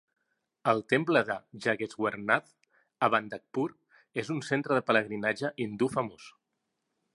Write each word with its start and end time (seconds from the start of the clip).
El 0.71 0.79
temple 0.93 1.21
de 1.27 1.35
Jageshwarnath 1.65 2.49
a 3.07 3.11
Bandakpur 3.17 3.67
és 4.23 4.33
un 4.37 4.43
centre 4.51 4.79
de 4.81 4.87
pelegrinatge 4.91 5.55
hindú 5.67 5.95
famós. 6.01 6.29